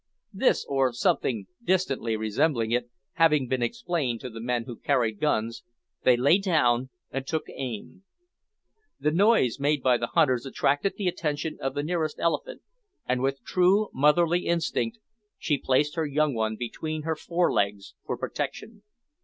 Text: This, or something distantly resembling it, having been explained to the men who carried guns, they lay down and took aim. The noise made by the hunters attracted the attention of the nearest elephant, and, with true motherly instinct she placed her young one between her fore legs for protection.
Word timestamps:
This, 0.33 0.65
or 0.67 0.93
something 0.93 1.45
distantly 1.63 2.17
resembling 2.17 2.71
it, 2.71 2.89
having 3.21 3.47
been 3.47 3.61
explained 3.61 4.19
to 4.21 4.31
the 4.31 4.41
men 4.41 4.63
who 4.63 4.77
carried 4.77 5.19
guns, 5.19 5.63
they 6.03 6.17
lay 6.17 6.39
down 6.39 6.89
and 7.11 7.27
took 7.27 7.43
aim. 7.53 8.03
The 8.99 9.11
noise 9.11 9.59
made 9.59 9.83
by 9.83 9.97
the 9.97 10.07
hunters 10.07 10.43
attracted 10.47 10.95
the 10.97 11.07
attention 11.07 11.59
of 11.61 11.75
the 11.75 11.83
nearest 11.83 12.17
elephant, 12.19 12.63
and, 13.05 13.21
with 13.21 13.43
true 13.43 13.89
motherly 13.93 14.47
instinct 14.47 14.97
she 15.37 15.59
placed 15.59 15.93
her 15.93 16.07
young 16.07 16.33
one 16.33 16.55
between 16.55 17.03
her 17.03 17.15
fore 17.15 17.53
legs 17.53 17.93
for 18.03 18.17
protection. 18.17 18.81